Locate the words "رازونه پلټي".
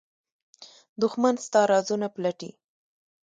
1.71-2.51